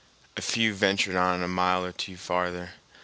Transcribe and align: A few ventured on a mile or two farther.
A 0.35 0.41
few 0.41 0.73
ventured 0.73 1.15
on 1.15 1.43
a 1.43 1.47
mile 1.47 1.85
or 1.85 1.91
two 1.91 2.17
farther. 2.17 2.71